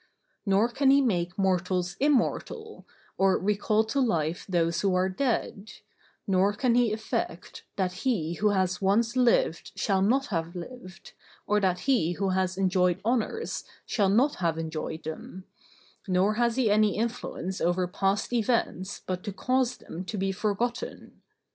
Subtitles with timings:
[0.47, 2.87] Nor can he make mortals immortal,
[3.19, 5.73] or recall to life those who are dead;
[6.25, 11.13] nor can he effect, that he who has once lived shall not have lived,
[11.45, 15.43] or that he who has enjoyed honors shall not have enjoyed them;
[16.07, 21.21] nor has he any influence over past events but to cause them to be forgotten.